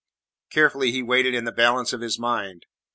[0.49, 2.65] Carefully he weighed it in the balance of his mind.